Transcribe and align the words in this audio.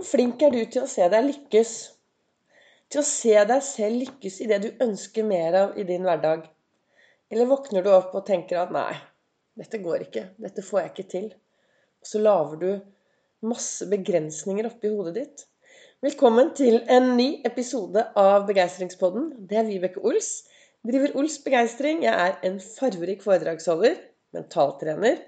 Hvor 0.00 0.16
flink 0.16 0.40
er 0.40 0.48
du 0.48 0.62
til 0.64 0.86
å 0.86 0.88
se 0.88 1.04
deg 1.12 1.26
lykkes? 1.26 1.70
Til 2.88 3.02
å 3.02 3.04
se 3.04 3.34
deg 3.50 3.58
selv 3.60 3.98
lykkes 4.00 4.38
i 4.40 4.46
det 4.48 4.56
du 4.62 4.68
ønsker 4.80 5.26
mer 5.28 5.56
av 5.58 5.74
i 5.76 5.84
din 5.84 6.06
hverdag? 6.08 6.46
Eller 7.28 7.50
våkner 7.50 7.84
du 7.84 7.90
opp 7.92 8.14
og 8.16 8.24
tenker 8.24 8.62
at 8.62 8.72
nei, 8.72 8.94
dette 9.60 9.82
går 9.84 10.06
ikke, 10.06 10.22
dette 10.40 10.64
får 10.64 10.80
jeg 10.80 10.90
ikke 10.94 11.06
til. 11.12 11.26
Og 12.00 12.08
så 12.08 12.22
lager 12.24 12.62
du 12.62 12.70
masse 13.50 13.90
begrensninger 13.92 14.70
oppi 14.70 14.88
hodet 14.88 15.12
ditt. 15.18 15.44
Velkommen 16.08 16.54
til 16.56 16.80
en 16.88 17.12
ny 17.18 17.28
episode 17.44 18.06
av 18.24 18.48
Begeistringspodden. 18.48 19.34
Det 19.52 19.60
er 19.60 19.68
Vibeke 19.68 20.00
Ols. 20.00 20.30
Driver 20.80 21.12
Ols 21.20 21.36
Begeistring. 21.44 22.06
Jeg 22.08 22.16
er 22.16 22.40
en 22.48 22.56
farverik 22.64 23.20
foredragsholder, 23.26 24.00
mentaltrener, 24.32 25.20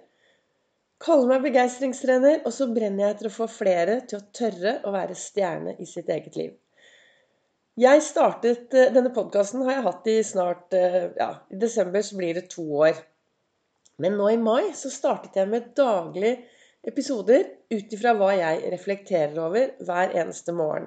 Kaller 1.03 1.32
meg 1.32 1.46
begeistringstrener, 1.48 2.45
og 2.46 2.53
så 2.55 2.69
brenner 2.71 3.09
jeg 3.09 3.14
etter 3.16 3.29
å 3.29 3.34
få 3.34 3.48
flere 3.51 3.96
til 4.07 4.21
å 4.21 4.27
tørre 4.39 4.77
å 4.87 4.93
være 4.95 5.16
stjerne 5.19 5.75
i 5.82 5.87
sitt 5.89 6.11
eget 6.14 6.37
liv. 6.39 6.52
Jeg 7.80 8.02
startet, 8.06 8.75
eh, 8.75 8.92
Denne 8.95 9.11
podkasten 9.11 9.65
har 9.65 9.73
jeg 9.73 9.84
hatt 9.87 10.06
i 10.12 10.16
snart 10.23 10.75
eh, 10.77 11.09
Ja, 11.16 11.30
i 11.51 11.56
desember 11.56 12.02
så 12.06 12.16
blir 12.16 12.34
det 12.34 12.51
to 12.52 12.62
år. 12.84 13.01
Men 13.98 14.15
nå 14.19 14.28
i 14.30 14.37
mai 14.37 14.73
så 14.78 14.91
startet 14.92 15.38
jeg 15.41 15.48
med 15.48 15.73
daglige 15.75 16.45
episoder 16.87 17.48
ut 17.73 17.97
ifra 17.97 18.12
hva 18.19 18.33
jeg 18.37 18.70
reflekterer 18.75 19.39
over 19.42 19.73
hver 19.80 20.14
eneste 20.23 20.55
morgen. 20.55 20.87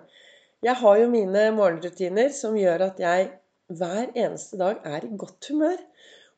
Jeg 0.64 0.80
har 0.80 1.00
jo 1.00 1.10
mine 1.12 1.50
morgenrutiner 1.58 2.30
som 2.30 2.56
gjør 2.56 2.88
at 2.88 3.02
jeg 3.04 3.32
hver 3.68 4.14
eneste 4.14 4.60
dag 4.62 4.80
er 4.86 5.04
i 5.04 5.18
godt 5.18 5.50
humør. 5.52 5.82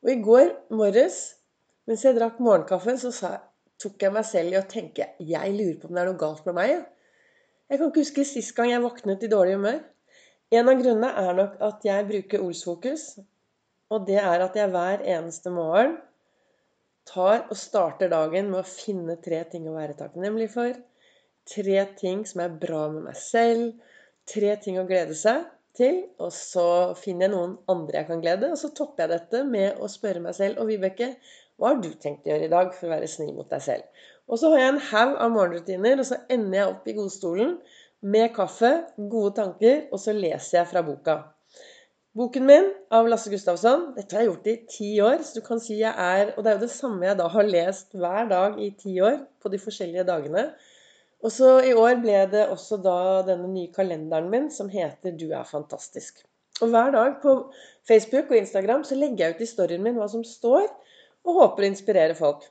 Og 0.02 0.10
i 0.10 0.18
går 0.22 0.50
morges, 0.70 1.20
mens 1.86 2.04
jeg 2.04 2.16
drakk 2.18 2.40
morgenkaffe, 2.42 2.96
så 2.98 3.12
sa 3.14 3.32
jeg 3.36 3.47
tok 3.82 4.02
jeg 4.02 4.14
meg 4.14 4.26
selv 4.26 4.54
i 4.54 4.58
å 4.58 4.66
tenke 4.68 5.10
jeg 5.22 5.54
lurer 5.54 5.78
på 5.78 5.88
om 5.88 5.94
det 5.96 6.02
er 6.02 6.10
noe 6.10 6.20
galt 6.20 6.48
med 6.48 6.58
meg. 6.58 6.72
Ja. 6.72 6.82
Jeg 7.68 7.80
kan 7.80 7.90
ikke 7.90 8.04
huske 8.04 8.24
sist 8.24 8.54
gang 8.56 8.70
jeg 8.72 8.82
våknet 8.84 9.24
i 9.26 9.30
dårlig 9.30 9.58
humør. 9.58 9.80
En 10.56 10.70
av 10.72 10.78
grunnene 10.80 11.10
er 11.20 11.34
nok 11.36 11.58
at 11.66 11.82
jeg 11.84 12.06
bruker 12.08 12.44
Olsfokus. 12.44 13.08
Og 13.92 14.06
det 14.08 14.18
er 14.20 14.44
at 14.44 14.56
jeg 14.56 14.72
hver 14.72 15.04
eneste 15.04 15.52
morgen 15.52 15.98
tar 17.08 17.46
og 17.48 17.56
starter 17.56 18.10
dagen 18.12 18.50
med 18.52 18.60
å 18.60 18.68
finne 18.68 19.16
tre 19.24 19.40
ting 19.48 19.68
å 19.68 19.76
være 19.76 19.96
takknemlig 19.96 20.48
for. 20.52 20.74
Tre 21.48 21.84
ting 21.96 22.24
som 22.28 22.42
er 22.44 22.56
bra 22.64 22.86
med 22.92 23.06
meg 23.08 23.16
selv. 23.20 23.78
Tre 24.28 24.56
ting 24.60 24.80
å 24.80 24.86
glede 24.88 25.16
seg 25.16 25.46
til. 25.78 26.02
Og 26.20 26.32
så 26.36 26.68
finner 27.00 27.28
jeg 27.28 27.34
noen 27.36 27.56
andre 27.72 28.02
jeg 28.02 28.10
kan 28.10 28.24
glede, 28.24 28.52
og 28.52 28.60
så 28.60 28.72
topper 28.76 29.06
jeg 29.06 29.14
dette 29.14 29.44
med 29.48 29.80
å 29.80 29.88
spørre 29.92 30.24
meg 30.24 30.36
selv 30.36 30.60
Og 30.62 30.72
Vibeke, 30.72 31.14
hva 31.58 31.72
har 31.72 31.80
du 31.82 31.90
tenkt 31.98 32.26
å 32.26 32.30
gjøre 32.30 32.46
i 32.46 32.52
dag 32.52 32.68
for 32.74 32.86
å 32.86 32.92
være 32.92 33.08
snill 33.10 33.32
mot 33.34 33.48
deg 33.50 33.62
selv? 33.64 34.04
Og 34.30 34.38
så 34.38 34.52
har 34.52 34.62
jeg 34.62 34.74
en 34.74 34.84
haug 34.90 35.16
av 35.24 35.32
morgenrutiner, 35.34 35.98
og 35.98 36.06
så 36.06 36.20
ender 36.30 36.60
jeg 36.60 36.70
opp 36.74 36.86
i 36.86 36.94
godstolen 36.94 37.56
med 38.14 38.30
kaffe, 38.36 38.70
gode 39.10 39.34
tanker, 39.40 39.80
og 39.90 39.98
så 40.02 40.14
leser 40.14 40.60
jeg 40.60 40.70
fra 40.70 40.84
boka. 40.86 41.16
Boken 42.18 42.46
min 42.46 42.70
av 42.94 43.06
Lasse 43.10 43.30
Gustavsson. 43.30 43.92
Dette 43.96 44.16
har 44.16 44.24
jeg 44.24 44.30
gjort 44.30 44.48
i 44.50 44.56
ti 44.70 44.88
år. 45.04 45.20
så 45.22 45.38
du 45.38 45.44
kan 45.46 45.60
si 45.62 45.76
jeg 45.80 45.92
er, 45.92 46.32
Og 46.36 46.44
det 46.44 46.50
er 46.50 46.56
jo 46.56 46.66
det 46.66 46.70
samme 46.70 47.06
jeg 47.06 47.18
da 47.18 47.28
har 47.28 47.42
lest 47.46 47.92
hver 47.94 48.28
dag 48.30 48.58
i 48.58 48.70
ti 48.70 49.00
år 49.00 49.20
på 49.42 49.52
de 49.52 49.58
forskjellige 49.58 50.06
dagene. 50.08 50.48
Og 51.22 51.32
så 51.34 51.58
i 51.66 51.74
år 51.74 52.00
ble 52.02 52.24
det 52.30 52.48
også 52.48 52.78
da 52.82 53.22
denne 53.26 53.50
nye 53.50 53.72
kalenderen 53.74 54.30
min 54.30 54.50
som 54.50 54.68
heter 54.68 55.10
'Du 55.10 55.30
er 55.30 55.44
fantastisk'. 55.44 56.24
Og 56.62 56.68
hver 56.68 56.90
dag 56.90 57.20
på 57.22 57.52
Facebook 57.86 58.30
og 58.30 58.36
Instagram 58.36 58.84
så 58.84 58.94
legger 58.94 59.26
jeg 59.26 59.34
ut 59.34 59.40
i 59.40 59.46
storyen 59.46 59.82
min 59.82 59.94
hva 59.98 60.08
som 60.08 60.24
står 60.24 60.66
og 61.28 61.42
håper 61.42 61.66
å 61.66 61.70
inspirere 61.70 62.16
folk. 62.18 62.46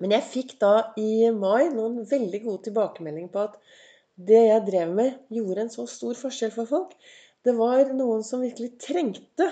Men 0.00 0.14
jeg 0.16 0.28
fikk 0.32 0.52
da 0.62 0.74
i 1.00 1.28
mai 1.34 1.68
noen 1.74 2.04
veldig 2.08 2.42
gode 2.46 2.68
tilbakemeldinger 2.68 3.32
på 3.34 3.42
at 3.48 3.58
det 4.30 4.40
jeg 4.46 4.66
drev 4.66 4.92
med, 4.96 5.16
gjorde 5.32 5.64
en 5.64 5.72
så 5.72 5.86
stor 5.88 6.16
forskjell 6.16 6.52
for 6.54 6.68
folk. 6.68 6.94
Det 7.44 7.54
var 7.56 7.92
noen 7.96 8.24
som 8.24 8.44
virkelig 8.44 8.74
trengte 8.80 9.48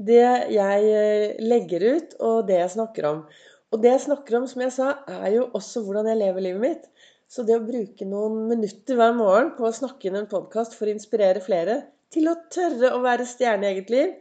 det 0.00 0.24
jeg 0.54 0.90
eh, 0.96 1.36
legger 1.42 1.84
ut, 1.94 2.16
og 2.24 2.48
det 2.48 2.58
jeg 2.58 2.74
snakker 2.74 3.06
om. 3.10 3.22
Og 3.70 3.82
det 3.82 3.92
jeg 3.92 4.04
snakker 4.08 4.38
om, 4.38 4.48
som 4.50 4.64
jeg 4.64 4.74
sa, 4.74 4.88
er 5.20 5.28
jo 5.36 5.46
også 5.54 5.84
hvordan 5.86 6.08
jeg 6.10 6.20
lever 6.22 6.46
livet 6.46 6.64
mitt. 6.64 6.88
Så 7.30 7.44
det 7.46 7.60
å 7.60 7.62
bruke 7.62 8.06
noen 8.08 8.48
minutter 8.50 8.98
hver 8.98 9.12
morgen 9.14 9.52
på 9.58 9.68
å 9.68 9.74
snakke 9.74 10.08
inn 10.08 10.18
en 10.18 10.30
podkast 10.30 10.74
for 10.74 10.90
å 10.90 10.94
inspirere 10.96 11.42
flere 11.44 11.76
til 12.10 12.26
å 12.26 12.38
tørre 12.50 12.90
å 12.96 13.02
være 13.04 13.28
stjerne 13.28 13.68
i 13.68 13.76
eget 13.76 13.92
liv, 13.94 14.16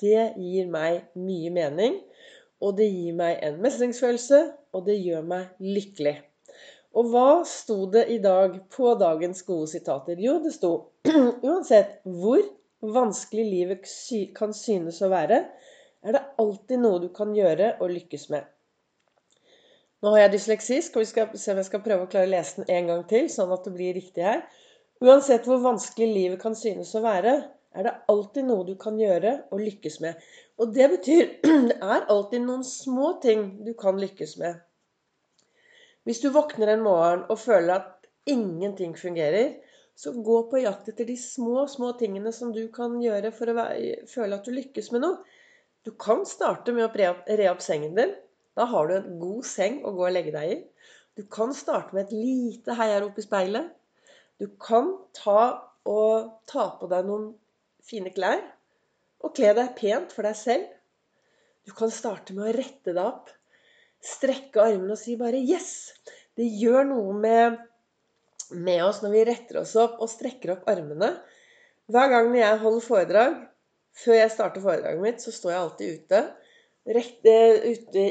det 0.00 0.30
gir 0.40 0.70
meg 0.72 1.02
mye 1.20 1.52
mening. 1.52 1.98
Og 2.66 2.74
det 2.78 2.88
gir 2.90 3.14
meg 3.14 3.38
en 3.46 3.60
mestringsfølelse, 3.62 4.40
og 4.74 4.86
det 4.88 4.96
gjør 4.98 5.26
meg 5.30 5.60
lykkelig. 5.62 6.16
Og 6.96 7.10
hva 7.12 7.30
sto 7.46 7.84
det 7.92 8.06
i 8.10 8.18
dag 8.24 8.56
på 8.72 8.94
dagens 8.98 9.44
gode 9.46 9.68
sitater? 9.70 10.18
Jo, 10.18 10.38
det 10.42 10.54
sto 10.56 10.72
uansett 11.46 12.00
hvor 12.02 12.42
vanskelig 12.82 13.44
livet 13.46 13.88
kan 14.36 14.54
synes 14.56 15.02
å 15.04 15.12
være, 15.12 15.42
er 16.06 16.16
det 16.16 16.24
alltid 16.40 16.82
noe 16.82 17.02
du 17.02 17.08
kan 17.14 17.34
gjøre 17.36 17.76
og 17.80 17.92
lykkes 17.92 18.28
med. 18.32 18.46
Nå 20.04 20.12
har 20.12 20.26
jeg 20.26 20.36
dysleksi, 20.36 20.80
skal 20.84 21.02
vi 21.02 21.08
skal 21.10 21.36
se 21.40 21.52
om 21.52 21.60
jeg 21.60 21.68
skal 21.68 21.82
prøve 21.84 22.06
å 22.06 22.10
klare 22.10 22.28
å 22.28 22.32
lese 22.34 22.62
den 22.62 22.72
en 22.76 22.90
gang 22.92 23.04
til, 23.10 23.28
sånn 23.32 23.52
at 23.54 23.64
det 23.66 23.72
blir 23.76 23.96
riktig 23.96 24.26
her. 24.26 24.42
Uansett 25.04 25.48
hvor 25.48 25.60
vanskelig 25.64 26.08
livet 26.12 26.40
kan 26.42 26.56
synes 26.56 26.94
å 26.96 27.02
være, 27.04 27.36
er 27.76 27.86
det 27.86 27.94
alltid 28.12 28.46
noe 28.48 28.64
du 28.66 28.74
kan 28.80 28.96
gjøre 28.98 29.32
og 29.52 29.60
lykkes 29.62 30.00
med. 30.04 30.16
Og 30.60 30.72
det 30.74 30.88
betyr 30.94 31.28
det 31.70 31.76
er 31.76 32.08
alltid 32.12 32.44
noen 32.46 32.64
små 32.66 33.16
ting 33.22 33.48
du 33.66 33.74
kan 33.78 34.00
lykkes 34.00 34.36
med. 34.40 34.62
Hvis 36.06 36.22
du 36.22 36.30
våkner 36.32 36.72
en 36.72 36.84
morgen 36.86 37.24
og 37.28 37.40
føler 37.42 37.80
at 37.80 38.08
ingenting 38.30 38.94
fungerer, 38.98 39.56
så 39.96 40.12
gå 40.12 40.42
på 40.50 40.60
jakt 40.60 40.90
etter 40.90 41.08
de 41.08 41.16
små, 41.18 41.64
små 41.72 41.94
tingene 42.00 42.32
som 42.34 42.52
du 42.52 42.66
kan 42.72 42.98
gjøre 43.00 43.32
for 43.34 43.48
å 43.48 43.66
føle 44.10 44.36
at 44.36 44.44
du 44.44 44.52
lykkes 44.52 44.92
med 44.92 45.04
noe. 45.06 45.36
Du 45.86 45.92
kan 45.96 46.24
starte 46.28 46.74
med 46.76 46.84
å 46.84 46.90
re 47.38 47.48
opp 47.50 47.62
sengen 47.64 47.96
din. 47.96 48.12
Da 48.56 48.66
har 48.68 48.88
du 48.88 48.96
en 48.96 49.18
god 49.20 49.46
seng 49.48 49.80
å 49.86 49.92
gå 49.96 50.06
og 50.08 50.14
legge 50.16 50.34
deg 50.34 50.52
i. 50.52 50.58
Du 51.16 51.24
kan 51.32 51.54
starte 51.56 51.96
med 51.96 52.06
et 52.06 52.16
lite 52.16 52.76
heiarop 52.76 53.16
i 53.16 53.24
speilet. 53.24 53.72
Du 54.36 54.50
kan 54.60 54.92
ta 55.16 55.40
og 55.88 56.32
ta 56.50 56.68
på 56.80 56.88
deg 56.90 57.06
noen 57.08 57.30
fine 57.86 58.12
klær. 58.14 58.42
Og 59.24 59.32
kle 59.36 59.52
deg 59.56 59.72
pent 59.78 60.12
for 60.14 60.26
deg 60.26 60.36
selv. 60.38 60.66
Du 61.66 61.72
kan 61.74 61.90
starte 61.90 62.34
med 62.36 62.50
å 62.50 62.54
rette 62.54 62.92
deg 62.92 63.02
opp. 63.02 63.30
Strekke 64.06 64.62
armene 64.62 64.94
og 64.94 65.00
si 65.00 65.16
bare 65.18 65.40
'yes'. 65.40 65.94
Det 66.36 66.46
gjør 66.60 66.84
noe 66.90 67.14
med, 67.16 67.56
med 68.52 68.82
oss 68.84 69.00
når 69.02 69.12
vi 69.14 69.24
retter 69.24 69.60
oss 69.62 69.74
opp 69.80 70.02
og 70.04 70.10
strekker 70.12 70.52
opp 70.52 70.68
armene. 70.68 71.14
Hver 71.90 72.10
gang 72.12 72.34
jeg 72.36 72.58
holder 72.60 72.84
foredrag, 72.84 73.38
før 73.96 74.18
jeg 74.18 74.34
starter 74.34 74.60
foredraget 74.60 75.00
mitt, 75.00 75.22
så 75.22 75.32
står 75.32 75.52
jeg 75.52 75.60
alltid 75.62 75.94
ute. 76.00 76.20
Rett, 76.96 77.24
ute 77.72 78.04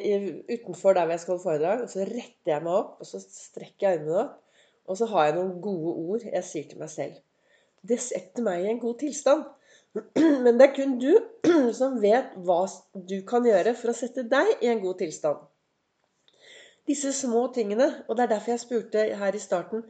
utenfor 0.52 0.98
der 0.98 1.14
jeg 1.14 1.22
skal 1.22 1.36
holde 1.36 1.44
foredrag. 1.44 1.84
Og 1.86 1.94
så 1.94 2.08
retter 2.10 2.56
jeg 2.56 2.64
meg 2.66 2.74
opp, 2.74 2.98
og 3.00 3.10
så 3.12 3.22
strekker 3.22 3.88
jeg 3.88 4.00
armene 4.00 4.24
opp. 4.26 4.42
Og 4.86 4.98
så 4.98 5.08
har 5.12 5.30
jeg 5.30 5.38
noen 5.38 5.62
gode 5.62 5.94
ord 5.94 6.26
jeg 6.26 6.48
sier 6.50 6.68
til 6.70 6.82
meg 6.82 6.92
selv. 6.94 7.22
Det 7.86 8.00
setter 8.02 8.46
meg 8.46 8.66
i 8.66 8.72
en 8.74 8.82
god 8.82 9.00
tilstand. 9.02 9.46
Men 10.46 10.58
det 10.60 10.68
er 10.68 10.74
kun 10.76 10.98
du 11.00 11.12
som 11.80 12.00
vet 12.04 12.34
hva 12.48 12.64
du 12.94 13.20
kan 13.28 13.46
gjøre 13.48 13.76
for 13.80 13.92
å 13.92 13.98
sette 13.98 14.26
deg 14.32 14.64
i 14.66 14.72
en 14.72 14.82
god 14.84 15.00
tilstand. 15.04 15.44
Disse 16.86 17.14
små 17.18 17.48
tingene, 17.54 17.88
og 18.06 18.18
det 18.18 18.26
er 18.26 18.34
derfor 18.36 18.54
jeg 18.54 18.64
spurte 18.66 19.06
her 19.20 19.38
i 19.38 19.42
starten 19.42 19.86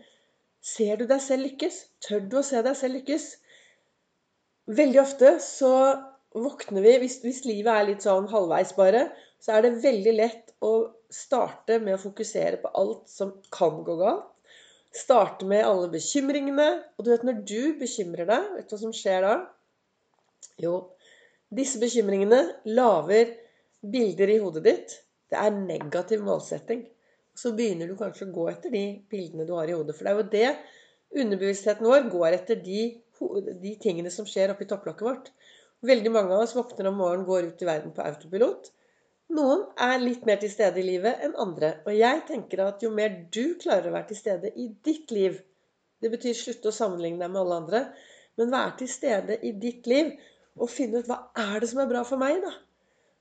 Ser 0.65 0.97
du 0.97 1.05
deg 1.05 1.19
selv 1.21 1.45
lykkes? 1.45 1.75
Tør 2.01 2.23
du 2.25 2.39
å 2.39 2.45
se 2.45 2.61
deg 2.65 2.77
selv 2.77 2.97
lykkes? 2.97 3.25
Veldig 4.79 5.01
ofte 5.01 5.35
så 5.43 5.73
våkner 6.33 6.81
vi 6.81 6.95
hvis, 7.03 7.19
hvis 7.21 7.43
livet 7.45 7.69
er 7.69 7.85
litt 7.91 8.05
sånn 8.05 8.25
halvveis 8.31 8.71
bare, 8.77 9.03
så 9.37 9.53
er 9.53 9.65
det 9.65 9.83
veldig 9.83 10.13
lett 10.15 10.55
å 10.65 10.71
starte 11.13 11.77
med 11.83 11.97
å 11.97 12.01
fokusere 12.01 12.57
på 12.63 12.71
alt 12.81 13.11
som 13.11 13.35
kan 13.53 13.83
gå 13.85 13.97
galt. 13.99 14.31
Starte 14.95 15.45
med 15.45 15.67
alle 15.67 15.91
bekymringene. 15.91 16.67
Og 16.95 17.05
du 17.05 17.11
vet 17.11 17.27
når 17.27 17.43
du 17.45 17.75
bekymrer 17.77 18.29
deg, 18.29 18.49
vet 18.55 18.69
du 18.69 18.75
hva 18.75 18.81
som 18.87 18.95
skjer 18.95 19.27
da? 19.27 19.35
Jo, 20.61 20.75
disse 21.51 21.79
bekymringene 21.81 22.41
lager 22.77 23.33
bilder 23.91 24.31
i 24.31 24.37
hodet 24.43 24.63
ditt. 24.65 24.93
Det 25.29 25.39
er 25.39 25.55
negativ 25.55 26.23
målsetting. 26.23 26.85
Så 27.35 27.51
begynner 27.57 27.89
du 27.89 27.97
kanskje 27.99 28.29
å 28.29 28.35
gå 28.35 28.45
etter 28.51 28.71
de 28.71 28.85
bildene 29.11 29.47
du 29.47 29.53
har 29.57 29.67
i 29.67 29.75
hodet. 29.75 29.97
For 29.97 30.07
det 30.07 30.13
er 30.13 30.21
jo 30.21 30.29
det 30.31 31.23
underbevisstheten 31.25 31.87
vår 31.87 32.07
går 32.13 32.37
etter 32.37 32.61
de, 32.63 32.85
de 33.63 33.73
tingene 33.81 34.11
som 34.13 34.27
skjer 34.29 34.53
oppi 34.53 34.67
topplokket 34.69 35.07
vårt. 35.07 35.29
Veldig 35.85 36.11
mange 36.13 36.33
av 36.33 36.45
oss 36.45 36.55
våkner 36.55 36.89
om 36.89 37.01
morgenen, 37.01 37.27
går 37.27 37.51
ut 37.51 37.61
i 37.61 37.67
verden 37.67 37.93
på 37.95 38.05
autopilot. 38.05 38.71
Noen 39.35 39.65
er 39.81 39.99
litt 39.99 40.25
mer 40.27 40.39
til 40.41 40.51
stede 40.53 40.79
i 40.79 40.85
livet 40.85 41.23
enn 41.25 41.35
andre. 41.41 41.79
Og 41.85 41.97
jeg 41.97 42.23
tenker 42.29 42.63
at 42.63 42.83
jo 42.85 42.93
mer 42.93 43.11
du 43.33 43.57
klarer 43.61 43.89
å 43.89 43.95
være 43.95 44.11
til 44.13 44.21
stede 44.21 44.53
i 44.55 44.69
ditt 44.85 45.11
liv 45.15 45.41
Det 46.03 46.09
betyr 46.11 46.35
slutte 46.37 46.69
å 46.69 46.75
sammenligne 46.75 47.23
deg 47.23 47.31
med 47.31 47.39
alle 47.39 47.57
andre, 47.61 47.79
men 48.37 48.51
være 48.51 48.73
til 48.81 48.89
stede 48.91 49.37
i 49.47 49.53
ditt 49.57 49.87
liv 49.89 50.09
og 50.55 50.71
finne 50.71 51.01
ut 51.01 51.09
hva 51.09 51.19
er 51.39 51.59
det 51.61 51.69
som 51.71 51.81
er 51.83 51.89
bra 51.89 52.03
for 52.07 52.21
meg, 52.21 52.39
da? 52.43 52.53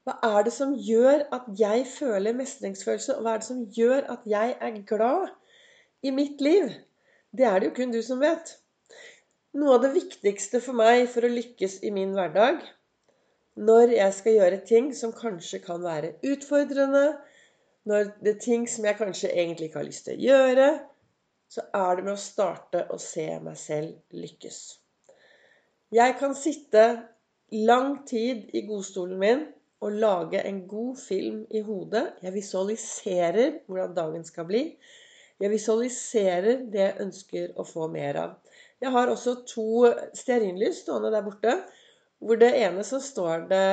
Hva 0.04 0.18
er 0.36 0.44
det 0.46 0.52
som 0.52 0.74
gjør 0.76 1.24
at 1.32 1.46
jeg 1.58 1.86
føler 1.88 2.36
mestringsfølelse, 2.36 3.16
og 3.16 3.24
hva 3.24 3.34
er 3.34 3.40
det 3.40 3.48
som 3.48 3.62
gjør 3.72 4.10
at 4.12 4.26
jeg 4.28 4.56
er 4.60 4.82
glad 4.86 5.32
i 6.04 6.12
mitt 6.12 6.44
liv? 6.44 6.68
Det 7.32 7.46
er 7.48 7.58
det 7.58 7.70
jo 7.70 7.76
kun 7.78 7.94
du 7.94 8.02
som 8.04 8.20
vet. 8.20 8.52
Noe 9.56 9.78
av 9.78 9.84
det 9.86 9.94
viktigste 9.94 10.60
for 10.62 10.76
meg 10.76 11.06
for 11.10 11.24
å 11.24 11.32
lykkes 11.32 11.80
i 11.86 11.92
min 11.94 12.12
hverdag, 12.16 12.60
når 13.54 13.94
jeg 13.94 14.14
skal 14.16 14.36
gjøre 14.36 14.64
ting 14.66 14.90
som 14.98 15.14
kanskje 15.14 15.62
kan 15.64 15.82
være 15.82 16.16
utfordrende, 16.26 17.06
når 17.88 18.10
det 18.20 18.34
er 18.34 18.42
ting 18.42 18.68
som 18.70 18.86
jeg 18.88 18.98
kanskje 18.98 19.30
egentlig 19.30 19.70
ikke 19.70 19.80
har 19.80 19.88
lyst 19.88 20.08
til 20.08 20.18
å 20.18 20.24
gjøre, 20.24 20.68
så 21.54 21.64
er 21.70 21.96
det 21.96 22.04
med 22.06 22.16
å 22.16 22.20
starte 22.20 22.86
å 22.90 22.98
se 23.00 23.26
meg 23.44 23.58
selv 23.60 24.16
lykkes. 24.16 24.60
Jeg 25.94 26.16
kan 26.18 26.34
sitte 26.34 26.84
lang 27.52 28.04
tid 28.06 28.50
i 28.52 28.64
godstolen 28.66 29.18
min 29.20 29.44
og 29.84 29.98
lage 30.00 30.40
en 30.48 30.62
god 30.68 30.96
film 30.96 31.42
i 31.50 31.60
hodet. 31.60 32.06
Jeg 32.22 32.32
visualiserer 32.34 33.58
hvordan 33.66 33.96
dagen 33.96 34.24
skal 34.24 34.46
bli. 34.48 34.62
Jeg 35.40 35.50
visualiserer 35.50 36.64
det 36.72 36.80
jeg 36.80 37.00
ønsker 37.04 37.58
å 37.58 37.66
få 37.68 37.88
mer 37.92 38.20
av. 38.20 38.36
Jeg 38.80 38.92
har 38.94 39.10
også 39.10 39.34
to 39.48 39.84
stearinlys 40.16 40.82
stående 40.84 41.12
der 41.12 41.24
borte. 41.26 41.58
Hvor 42.24 42.40
det 42.40 42.54
ene 42.56 42.84
så 42.86 43.00
står 43.02 43.48
det 43.50 43.66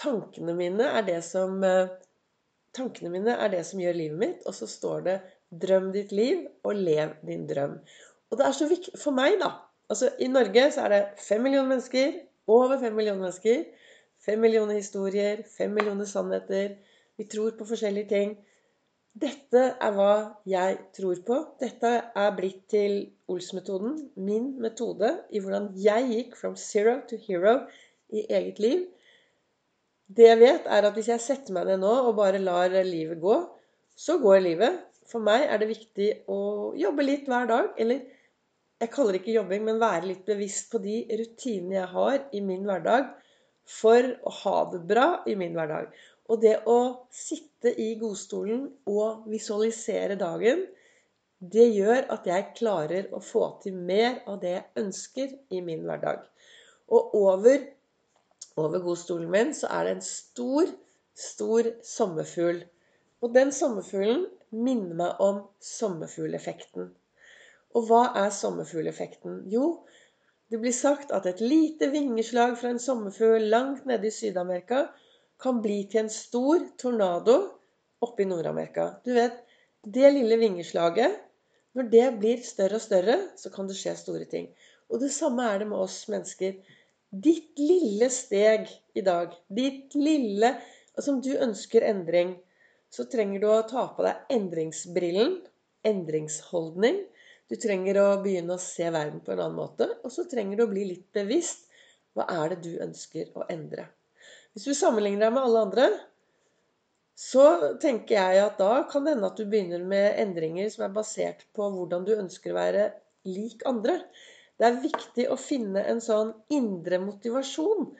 Tankene 0.00 0.54
mine 0.56 0.86
er 0.96 1.02
det 1.04 1.18
som 1.26 1.58
eh, 1.66 1.90
Tankene 2.76 3.10
mine 3.12 3.34
er 3.34 3.50
det 3.52 3.64
som 3.66 3.80
gjør 3.82 3.96
livet 3.96 4.20
mitt. 4.20 4.44
Og 4.46 4.54
så 4.54 4.68
står 4.70 5.06
det 5.08 5.16
'Drøm 5.50 5.90
ditt 5.92 6.12
liv 6.12 6.44
og 6.62 6.76
lev 6.78 7.16
din 7.26 7.48
drøm'. 7.48 7.80
Og 8.30 8.38
det 8.38 8.46
er 8.46 8.52
så 8.54 8.68
viktig 8.70 8.98
for 8.98 9.10
meg, 9.10 9.40
da. 9.40 9.50
Altså, 9.90 10.12
I 10.22 10.28
Norge 10.30 10.68
så 10.70 10.84
er 10.84 10.92
det 10.94 11.00
fem 11.18 11.42
millioner 11.42 11.72
mennesker. 11.72 12.12
Over 12.50 12.80
fem 12.82 12.96
millioner 12.98 13.24
mennesker. 13.26 13.64
Fem 14.26 14.40
millioner 14.42 14.80
historier. 14.80 15.44
Fem 15.56 15.74
millioner 15.76 16.08
sannheter. 16.08 16.76
Vi 17.18 17.26
tror 17.30 17.54
på 17.58 17.68
forskjellige 17.68 18.10
ting. 18.10 18.38
Dette 19.20 19.62
er 19.82 19.94
hva 19.96 20.12
jeg 20.46 20.76
tror 20.96 21.18
på. 21.26 21.38
Dette 21.60 21.90
er 22.24 22.34
blitt 22.36 22.62
til 22.70 23.00
Ols-metoden. 23.30 23.96
Min 24.16 24.52
metode 24.62 25.10
i 25.30 25.42
hvordan 25.42 25.72
jeg 25.78 26.06
gikk 26.12 26.36
from 26.38 26.56
zero 26.56 27.00
to 27.10 27.18
hero 27.26 27.56
i 28.14 28.26
eget 28.30 28.62
liv. 28.62 28.86
Det 30.10 30.26
jeg 30.26 30.38
vet, 30.40 30.66
er 30.66 30.86
at 30.86 30.94
hvis 30.94 31.10
jeg 31.10 31.22
setter 31.22 31.54
meg 31.54 31.68
ned 31.68 31.82
nå 31.84 31.90
og 32.08 32.16
bare 32.18 32.42
lar 32.42 32.72
livet 32.86 33.20
gå, 33.22 33.36
så 33.94 34.18
går 34.22 34.40
livet. 34.46 34.78
For 35.10 35.22
meg 35.22 35.46
er 35.46 35.58
det 35.58 35.70
viktig 35.70 36.08
å 36.30 36.40
jobbe 36.78 37.06
litt 37.06 37.28
hver 37.30 37.50
dag. 37.50 37.70
Eller 37.82 38.06
jeg 38.80 38.92
kaller 38.94 39.16
det 39.16 39.22
ikke 39.22 39.36
jobbing, 39.36 39.64
men 39.66 39.80
være 39.80 40.08
litt 40.08 40.22
bevisst 40.28 40.70
på 40.72 40.80
de 40.82 41.02
rutinene 41.20 41.76
jeg 41.76 41.90
har 41.94 42.22
i 42.36 42.40
min 42.44 42.64
hverdag 42.68 43.10
for 43.70 44.06
å 44.26 44.32
ha 44.40 44.56
det 44.72 44.80
bra 44.88 45.08
i 45.28 45.36
min 45.38 45.56
hverdag. 45.56 45.90
Og 46.30 46.40
det 46.42 46.56
å 46.70 46.78
sitte 47.12 47.72
i 47.82 47.92
godstolen 48.00 48.68
og 48.90 49.26
visualisere 49.30 50.16
dagen, 50.18 50.64
det 51.40 51.66
gjør 51.72 52.08
at 52.14 52.26
jeg 52.28 52.50
klarer 52.56 53.12
å 53.16 53.20
få 53.24 53.46
til 53.62 53.76
mer 53.76 54.20
av 54.28 54.40
det 54.42 54.54
jeg 54.56 54.84
ønsker 54.84 55.36
i 55.56 55.60
min 55.64 55.84
hverdag. 55.88 56.24
Og 56.90 57.14
over 57.20 57.62
over 58.60 58.82
godstolen 58.84 59.30
min 59.30 59.54
så 59.56 59.70
er 59.72 59.86
det 59.86 59.96
en 59.96 60.04
stor, 60.04 60.70
stor 61.14 61.68
sommerfugl. 61.86 62.62
Og 63.20 63.34
den 63.34 63.52
sommerfuglen 63.54 64.26
minner 64.50 64.96
meg 64.98 65.22
om 65.22 65.42
sommerfugleffekten. 65.64 66.90
Og 67.76 67.86
hva 67.86 68.02
er 68.18 68.32
sommerfugleffekten? 68.34 69.44
Jo, 69.52 69.84
det 70.50 70.58
blir 70.58 70.74
sagt 70.74 71.12
at 71.14 71.28
et 71.30 71.42
lite 71.44 71.90
vingeslag 71.92 72.56
fra 72.58 72.72
en 72.72 72.82
sommerfugl 72.82 73.46
langt 73.52 73.86
nede 73.86 74.08
i 74.08 74.14
Syd-Amerika 74.14 74.88
kan 75.40 75.60
bli 75.62 75.84
til 75.90 76.04
en 76.04 76.12
stor 76.12 76.64
tornado 76.80 77.36
oppe 78.02 78.24
i 78.24 78.28
Nord-Amerika. 78.28 78.96
Du 79.06 79.12
vet, 79.14 79.38
det 79.84 80.14
lille 80.16 80.36
vingeslaget 80.40 81.26
Når 81.72 81.86
det 81.86 82.06
blir 82.18 82.40
større 82.42 82.80
og 82.80 82.82
større, 82.82 83.16
så 83.38 83.50
kan 83.54 83.68
det 83.68 83.76
skje 83.78 83.92
store 83.94 84.24
ting. 84.26 84.48
Og 84.90 84.98
det 84.98 85.12
samme 85.14 85.44
er 85.46 85.60
det 85.62 85.68
med 85.70 85.78
oss 85.78 86.08
mennesker 86.10 86.56
ditt 87.10 87.58
lille 87.58 88.08
steg 88.10 88.66
i 88.94 89.04
dag, 89.06 89.36
ditt 89.46 89.94
lille 89.94 90.56
Som 90.98 91.20
du 91.22 91.30
ønsker 91.38 91.86
endring, 91.86 92.34
så 92.90 93.06
trenger 93.06 93.40
du 93.40 93.46
å 93.48 93.62
ta 93.70 93.86
på 93.94 94.02
deg 94.02 94.34
endringsbrillen, 94.34 95.38
endringsholdning. 95.86 96.98
Du 97.50 97.56
trenger 97.58 97.98
å 97.98 98.08
begynne 98.22 98.54
å 98.54 98.62
se 98.62 98.86
verden 98.94 99.18
på 99.24 99.34
en 99.34 99.42
annen 99.42 99.58
måte. 99.58 99.88
Og 100.04 100.12
så 100.14 100.26
trenger 100.30 100.60
du 100.60 100.64
å 100.66 100.70
bli 100.70 100.86
litt 100.92 101.08
bevisst. 101.16 101.66
Hva 102.14 102.26
er 102.30 102.54
det 102.54 102.60
du 102.66 102.72
ønsker 102.82 103.30
å 103.38 103.46
endre? 103.50 103.88
Hvis 104.54 104.66
du 104.66 104.74
sammenligner 104.74 105.26
deg 105.26 105.34
med 105.34 105.46
alle 105.46 105.64
andre, 105.66 105.88
så 107.18 107.76
tenker 107.82 108.16
jeg 108.16 108.40
at 108.42 108.58
da 108.58 108.80
kan 108.90 109.04
det 109.04 109.14
hende 109.14 109.28
at 109.30 109.38
du 109.38 109.44
begynner 109.50 109.82
med 109.86 110.18
endringer 110.22 110.70
som 110.72 110.86
er 110.86 110.94
basert 110.94 111.44
på 111.56 111.68
hvordan 111.74 112.06
du 112.06 112.14
ønsker 112.16 112.54
å 112.54 112.58
være 112.58 112.86
lik 113.28 113.62
andre. 113.68 114.00
Det 114.58 114.66
er 114.66 114.82
viktig 114.82 115.26
å 115.30 115.38
finne 115.40 115.84
en 115.90 116.00
sånn 116.04 116.32
indre 116.54 116.98
motivasjon. 117.02 117.90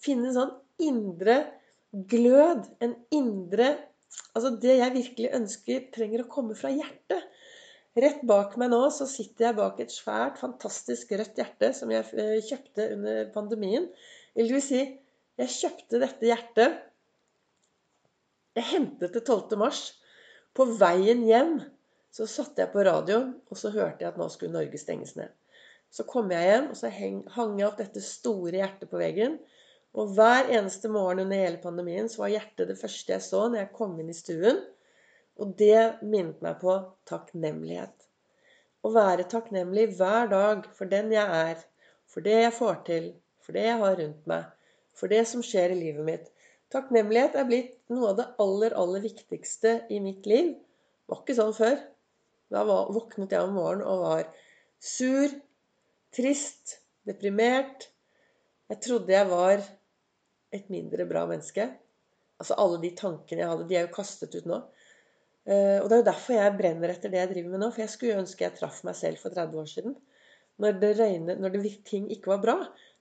Finne 0.00 0.30
en 0.30 0.38
sånn 0.38 0.56
indre 0.88 1.40
glød. 1.92 2.68
En 2.84 2.96
indre 3.14 3.74
Altså 4.34 4.54
det 4.62 4.78
jeg 4.78 4.94
virkelig 4.94 5.30
ønsker, 5.36 5.82
trenger 5.94 6.22
å 6.24 6.30
komme 6.32 6.54
fra 6.58 6.70
hjertet. 6.72 7.26
Rett 7.96 8.20
bak 8.28 8.54
meg 8.60 8.70
nå 8.70 8.82
så 8.94 9.06
sitter 9.08 9.48
jeg 9.48 9.56
bak 9.58 9.80
et 9.82 9.94
svært, 9.94 10.36
fantastisk 10.38 11.14
rødt 11.16 11.38
hjerte 11.40 11.72
som 11.74 11.90
jeg 11.90 12.04
eh, 12.20 12.36
kjøpte 12.44 12.90
under 12.94 13.30
pandemien. 13.34 13.88
Eller 14.36 14.50
det 14.52 14.58
vil 14.58 14.66
si, 14.66 14.82
jeg 15.38 15.54
kjøpte 15.54 16.02
dette 16.02 16.28
hjertet 16.28 16.84
Jeg 18.58 18.66
hentet 18.72 19.14
det 19.14 19.24
12. 19.24 19.56
mars. 19.58 19.82
På 20.54 20.66
veien 20.78 21.22
hjem 21.26 21.58
så 22.14 22.26
satte 22.26 22.64
jeg 22.64 22.72
på 22.72 22.82
radioen, 22.86 23.36
og 23.46 23.60
så 23.60 23.70
hørte 23.70 24.02
jeg 24.02 24.10
at 24.10 24.18
nå 24.18 24.26
skulle 24.32 24.56
Norge 24.56 24.80
stenges 24.80 25.14
ned. 25.18 25.30
Så 25.94 26.04
kom 26.08 26.32
jeg 26.34 26.48
hjem, 26.48 26.70
og 26.72 26.76
så 26.76 26.90
hang 26.90 27.54
jeg 27.60 27.68
opp 27.68 27.78
dette 27.78 28.02
store 28.04 28.58
hjertet 28.58 28.90
på 28.90 29.00
veggen. 29.00 29.38
Og 29.96 30.12
hver 30.16 30.50
eneste 30.52 30.90
morgen 30.92 31.22
under 31.24 31.40
hele 31.40 31.60
pandemien 31.62 32.10
så 32.10 32.24
var 32.24 32.34
hjertet 32.34 32.68
det 32.70 32.78
første 32.80 33.14
jeg 33.14 33.24
så 33.24 33.46
når 33.46 33.62
jeg 33.62 33.76
kom 33.78 33.94
inn 34.00 34.10
i 34.12 34.16
stuen. 34.16 34.60
Og 35.38 35.54
det 35.58 36.02
minnet 36.02 36.40
meg 36.42 36.58
på 36.62 36.74
takknemlighet. 37.08 37.94
Å 38.82 38.90
være 38.94 39.26
takknemlig 39.30 39.88
hver 39.98 40.30
dag 40.30 40.66
for 40.74 40.90
den 40.90 41.12
jeg 41.14 41.38
er, 41.42 41.60
for 42.10 42.24
det 42.24 42.38
jeg 42.42 42.54
får 42.56 42.80
til, 42.88 43.06
for 43.44 43.54
det 43.54 43.66
jeg 43.66 43.78
har 43.82 43.96
rundt 44.00 44.26
meg, 44.30 44.48
for 44.98 45.10
det 45.12 45.22
som 45.30 45.44
skjer 45.44 45.74
i 45.74 45.78
livet 45.78 46.06
mitt. 46.06 46.26
Takknemlighet 46.74 47.38
er 47.38 47.46
blitt 47.48 47.76
noe 47.92 48.10
av 48.10 48.18
det 48.18 48.26
aller, 48.42 48.74
aller 48.76 49.04
viktigste 49.04 49.74
i 49.94 50.00
mitt 50.04 50.26
liv. 50.28 50.52
Det 50.52 51.14
var 51.14 51.22
ikke 51.22 51.38
sånn 51.38 51.54
før. 51.56 51.78
Da 52.52 52.64
våknet 52.68 53.32
jeg 53.32 53.44
om 53.44 53.56
morgenen 53.56 53.86
og 53.88 54.02
var 54.04 54.24
sur, 54.80 55.32
trist, 56.14 56.78
deprimert. 57.08 57.88
Jeg 58.68 58.82
trodde 58.84 59.14
jeg 59.14 59.28
var 59.30 59.62
et 60.52 60.68
mindre 60.72 61.06
bra 61.08 61.24
menneske. 61.28 61.68
Altså 62.38 62.56
Alle 62.60 62.80
de 62.82 62.92
tankene 62.96 63.42
jeg 63.42 63.50
hadde, 63.52 63.68
de 63.68 63.78
er 63.78 63.86
jo 63.86 63.94
kastet 63.96 64.36
ut 64.36 64.48
nå. 64.48 64.60
Eh, 65.48 65.78
og 65.80 65.88
det 65.88 65.96
er 65.96 66.02
jo 66.02 66.08
derfor 66.10 66.36
jeg 66.36 66.56
brenner 66.58 66.92
etter 66.92 67.12
det 67.12 67.22
jeg 67.22 67.32
driver 67.32 67.54
med 67.54 67.64
nå. 67.64 67.70
For 67.72 67.84
jeg 67.84 67.94
skulle 67.94 68.20
ønske 68.22 68.44
jeg 68.44 68.56
traff 68.58 68.82
meg 68.86 68.98
selv 68.98 69.22
for 69.22 69.34
30 69.34 69.62
år 69.62 69.70
siden. 69.72 69.96
Når 70.60 70.78
det 70.82 70.92
regnet, 70.98 71.40
når 71.40 71.54
det, 71.56 71.74
ting 71.88 72.08
ikke 72.12 72.34
var 72.34 72.44
bra. 72.44 72.56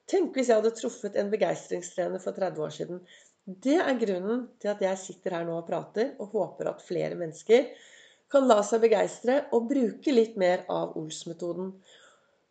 Tenk 0.08 0.38
hvis 0.38 0.51
jeg 0.51 0.62
hadde 0.62 0.75
truffet 0.77 1.18
en 1.20 1.32
begeistringstrener 1.34 2.24
for 2.24 2.38
30 2.38 2.63
år 2.63 2.74
siden. 2.77 3.01
Det 3.48 3.77
er 3.80 4.00
grunnen 4.00 4.48
til 4.62 4.72
at 4.72 4.82
jeg 4.84 5.00
sitter 5.00 5.38
her 5.38 5.46
nå 5.48 5.58
og 5.60 5.68
prater, 5.68 6.13
og 6.20 6.34
håper 6.36 6.72
at 6.72 6.84
flere 6.84 7.16
mennesker 7.20 7.70
kan 8.32 8.48
la 8.48 8.60
seg 8.66 8.82
begeistre 8.84 9.38
og 9.56 9.70
bruke 9.70 10.12
litt 10.12 10.36
mer 10.39 10.66
av 10.72 10.98
Ols-metoden. 11.00 11.72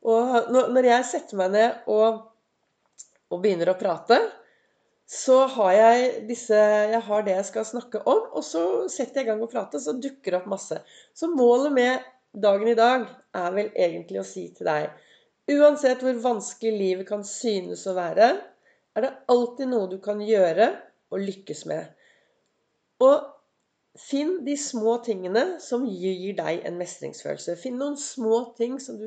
Og 0.07 0.51
når 0.53 0.89
jeg 0.89 1.09
setter 1.09 1.41
meg 1.41 1.53
ned 1.53 1.89
og, 1.93 2.23
og 3.33 3.43
begynner 3.43 3.73
å 3.73 3.79
prate, 3.81 4.21
så 5.07 5.45
har 5.55 5.73
jeg 5.73 6.07
disse 6.27 6.57
Jeg 6.57 7.01
har 7.07 7.23
det 7.23 7.37
jeg 7.37 7.49
skal 7.51 7.67
snakke 7.69 8.01
om, 8.11 8.25
og 8.35 8.43
så 8.45 8.63
setter 8.91 9.21
jeg 9.21 9.27
i 9.27 9.31
gang 9.31 9.43
å 9.45 9.51
prate, 9.51 9.79
så 9.79 9.95
dukker 9.95 10.35
det 10.35 10.41
opp 10.41 10.49
masse. 10.51 10.81
Så 11.15 11.31
målet 11.31 11.75
med 11.75 12.09
dagen 12.35 12.69
i 12.69 12.79
dag 12.79 13.07
er 13.39 13.55
vel 13.55 13.71
egentlig 13.73 14.21
å 14.21 14.27
si 14.27 14.49
til 14.55 14.69
deg 14.69 14.91
Uansett 15.47 16.01
hvor 16.03 16.17
vanskelig 16.19 16.73
livet 16.75 17.07
kan 17.07 17.21
synes 17.23 17.85
å 17.87 17.93
være, 17.95 18.33
er 18.99 19.05
det 19.05 19.13
alltid 19.31 19.71
noe 19.71 19.87
du 19.93 20.01
kan 20.03 20.19
gjøre 20.19 20.73
og 21.15 21.23
lykkes 21.23 21.61
med. 21.71 21.93
Og 23.07 23.29
Finn 23.97 24.43
de 24.45 24.57
små 24.61 24.99
tingene 25.05 25.57
som 25.63 25.87
gir 25.89 26.35
deg 26.37 26.67
en 26.69 26.77
mestringsfølelse. 26.77 27.55
Finn 27.57 27.79
noen 27.81 27.97
små 27.97 28.43
ting 28.59 28.77
som 28.83 28.99
du 29.01 29.07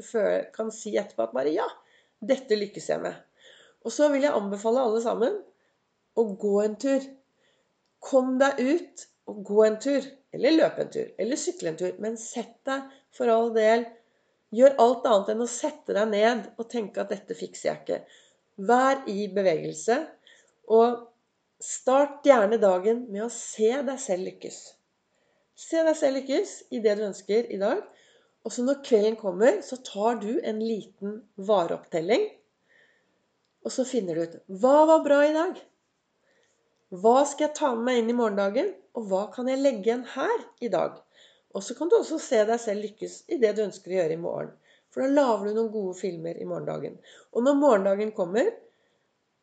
kan 0.55 0.71
si 0.73 0.95
etterpå 0.97 1.27
at 1.27 1.35
bare 1.35 1.53
Ja, 1.53 1.67
dette 2.19 2.57
lykkes 2.57 2.89
jeg 2.89 3.03
med. 3.03 3.13
Og 3.85 3.93
så 3.93 4.09
vil 4.09 4.25
jeg 4.25 4.33
anbefale 4.35 4.81
alle 4.81 5.01
sammen 5.03 5.37
å 6.17 6.25
gå 6.39 6.55
en 6.63 6.75
tur. 6.81 7.05
Kom 7.99 8.37
deg 8.41 8.59
ut 8.59 9.05
og 9.29 9.43
gå 9.45 9.63
en 9.65 9.79
tur. 9.81 10.05
Eller 10.33 10.57
løpe 10.57 10.85
en 10.85 10.91
tur. 10.93 11.07
Eller 11.17 11.39
sykle 11.39 11.73
en 11.73 11.79
tur. 11.79 11.95
Men 12.01 12.17
sett 12.21 12.57
deg 12.69 12.89
for 13.15 13.31
all 13.33 13.53
del 13.55 13.87
Gjør 14.55 14.79
alt 14.81 15.05
annet 15.05 15.27
enn 15.33 15.43
å 15.45 15.49
sette 15.49 15.93
deg 15.93 16.09
ned 16.09 16.47
og 16.57 16.69
tenke 16.71 17.03
at 17.03 17.11
'dette 17.13 17.37
fikser 17.37 17.69
jeg 17.69 17.81
ikke'. 17.83 17.99
Vær 18.69 19.03
i 19.11 19.27
bevegelse. 19.35 19.99
Og 20.73 21.05
start 21.61 22.25
gjerne 22.25 22.57
dagen 22.61 23.05
med 23.13 23.27
å 23.27 23.33
se 23.33 23.69
deg 23.85 24.01
selv 24.01 24.25
lykkes. 24.29 24.57
Se 25.59 25.83
deg 25.85 25.97
selv 25.99 26.19
lykkes 26.19 26.55
i 26.73 26.81
det 26.81 26.97
du 26.97 27.05
ønsker 27.09 27.49
i 27.53 27.61
dag. 27.61 27.83
Og 28.45 28.55
så 28.55 28.65
når 28.65 28.81
kvelden 28.85 29.17
kommer, 29.19 29.61
så 29.61 29.77
tar 29.85 30.21
du 30.23 30.39
en 30.39 30.61
liten 30.63 31.19
vareopptelling. 31.35 32.29
Og 33.65 33.73
så 33.75 33.85
finner 33.85 34.15
du 34.15 34.23
ut 34.23 34.37
hva 34.61 34.77
var 34.89 35.03
bra 35.05 35.19
i 35.27 35.33
dag? 35.35 35.59
Hva 36.89 37.19
skal 37.29 37.45
jeg 37.45 37.53
ta 37.57 37.67
med 37.75 37.83
meg 37.85 37.99
inn 37.99 38.07
i 38.09 38.17
morgendagen? 38.17 38.69
Og 38.97 39.03
hva 39.11 39.27
kan 39.33 39.49
jeg 39.51 39.61
legge 39.61 39.85
igjen 39.85 40.07
her 40.15 40.39
i 40.65 40.71
dag? 40.73 40.95
Og 41.53 41.61
så 41.61 41.75
kan 41.77 41.89
du 41.89 41.99
også 41.99 42.17
se 42.23 42.39
deg 42.49 42.61
selv 42.63 42.81
lykkes 42.81 43.17
i 43.29 43.37
det 43.41 43.51
du 43.57 43.61
ønsker 43.67 43.93
å 43.93 43.99
gjøre 43.99 44.15
i 44.15 44.21
morgen. 44.23 44.49
For 44.89 45.05
da 45.05 45.09
lager 45.13 45.45
du 45.45 45.53
noen 45.59 45.69
gode 45.75 45.93
filmer 45.99 46.39
i 46.41 46.47
morgendagen. 46.49 46.97
Og 47.37 47.45
når 47.45 47.59
morgendagen 47.61 48.13
kommer, 48.17 48.49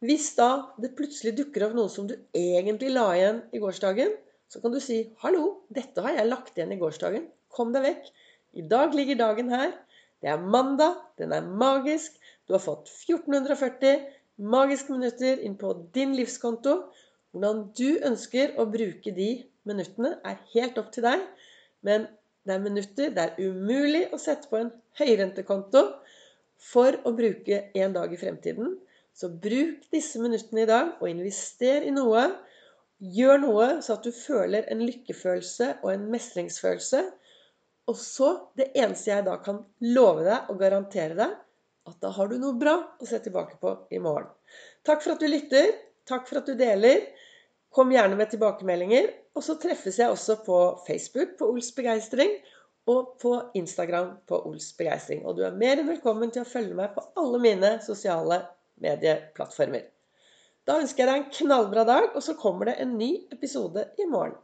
hvis 0.02 0.32
da 0.34 0.48
det 0.82 0.96
plutselig 0.98 1.36
dukker 1.38 1.68
opp 1.68 1.78
noe 1.78 1.92
som 1.92 2.10
du 2.10 2.16
egentlig 2.34 2.90
la 2.96 3.06
igjen 3.14 3.40
i 3.54 3.62
gårsdagen, 3.62 4.10
så 4.50 4.60
kan 4.62 4.74
du 4.74 4.80
si 4.82 4.98
'Hallo, 5.22 5.62
dette 5.70 6.02
har 6.02 6.18
jeg 6.18 6.32
lagt 6.32 6.58
igjen 6.58 6.74
i 6.74 6.82
gårsdagen. 6.82 7.30
Kom 7.48 7.72
deg 7.72 7.86
vekk. 7.86 8.12
I 8.58 8.66
dag 8.74 8.94
ligger 8.94 9.22
dagen 9.22 9.54
her. 9.54 9.70
Det 10.20 10.34
er 10.34 10.42
mandag. 10.42 10.98
Den 11.18 11.32
er 11.32 11.46
magisk. 11.46 12.18
Du 12.48 12.58
har 12.58 12.62
fått 12.66 12.90
1440 12.90 14.02
magiske 14.36 14.92
minutter 14.92 15.38
inn 15.38 15.54
på 15.56 15.72
din 15.94 16.14
livskonto. 16.18 16.80
Hvordan 17.36 17.66
du 17.76 17.98
ønsker 18.08 18.54
å 18.56 18.64
bruke 18.72 19.12
de 19.12 19.28
minuttene, 19.68 20.14
er 20.24 20.38
helt 20.54 20.78
opp 20.80 20.88
til 20.94 21.04
deg. 21.04 21.20
Men 21.84 22.06
det 22.48 22.54
er 22.54 22.62
minutter. 22.64 23.10
Det 23.12 23.24
er 23.26 23.34
umulig 23.44 24.06
å 24.08 24.20
sette 24.22 24.48
på 24.48 24.56
en 24.62 24.70
høyrentekonto 24.96 25.82
for 26.70 26.96
å 27.04 27.12
bruke 27.12 27.58
en 27.76 27.92
dag 27.92 28.14
i 28.14 28.16
fremtiden. 28.16 28.78
Så 29.12 29.28
bruk 29.28 29.84
disse 29.92 30.20
minuttene 30.22 30.64
i 30.64 30.70
dag 30.70 30.94
og 30.96 31.10
invester 31.10 31.84
i 31.84 31.92
noe. 31.92 32.24
Gjør 33.04 33.42
noe 33.42 33.68
så 33.84 33.98
at 33.98 34.08
du 34.08 34.16
føler 34.16 34.64
en 34.72 34.80
lykkefølelse 34.86 35.74
og 35.82 35.90
en 35.92 36.06
mestringsfølelse. 36.14 37.02
Og 37.92 37.98
så 38.00 38.30
Det 38.56 38.70
eneste 38.72 39.12
jeg 39.12 39.26
da 39.26 39.36
kan 39.44 39.60
love 39.84 40.24
deg 40.24 40.48
og 40.48 40.62
garantere 40.64 41.18
deg, 41.20 41.36
at 41.86 42.00
da 42.00 42.08
har 42.16 42.32
du 42.32 42.38
noe 42.40 42.56
bra 42.56 42.78
å 42.96 43.06
se 43.06 43.20
tilbake 43.20 43.60
på 43.60 43.76
i 43.92 44.00
morgen. 44.00 44.32
Takk 44.88 45.04
for 45.04 45.14
at 45.14 45.20
du 45.20 45.28
lytter. 45.28 45.76
Takk 46.06 46.28
for 46.28 46.40
at 46.40 46.48
du 46.48 46.54
deler. 46.58 47.02
Kom 47.74 47.90
gjerne 47.92 48.18
med 48.18 48.30
tilbakemeldinger. 48.30 49.10
Og 49.36 49.44
så 49.44 49.58
treffes 49.60 49.98
jeg 50.00 50.12
også 50.12 50.38
på 50.46 50.60
Facebook 50.86 51.34
på 51.40 51.50
Ols 51.52 51.72
begeistring 51.76 52.30
og 52.86 53.16
på 53.20 53.32
Instagram 53.58 54.14
på 54.30 54.38
Ols 54.48 54.70
begeistring. 54.78 55.24
Og 55.26 55.36
du 55.36 55.42
er 55.44 55.58
mer 55.58 55.80
enn 55.80 55.90
velkommen 55.90 56.30
til 56.32 56.44
å 56.44 56.48
følge 56.48 56.76
meg 56.78 56.94
på 56.94 57.04
alle 57.20 57.42
mine 57.42 57.72
sosiale 57.84 58.40
medieplattformer. 58.82 59.84
Da 60.66 60.80
ønsker 60.82 61.04
jeg 61.04 61.10
deg 61.10 61.20
en 61.20 61.34
knallbra 61.40 61.84
dag, 61.86 62.08
og 62.14 62.22
så 62.24 62.34
kommer 62.38 62.70
det 62.70 62.78
en 62.82 62.96
ny 62.98 63.10
episode 63.34 63.84
i 64.02 64.06
morgen. 64.10 64.38